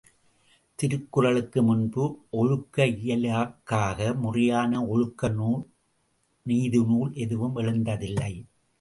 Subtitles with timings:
[0.79, 2.05] திருக்குறளுக்கு முன்பு,
[2.31, 5.63] ஒழுக்க இயலுக்காக முறையான ஒழுக்க நூல்
[6.45, 8.33] நீதி நூல் எதுவும் எழுந்ததில்லை.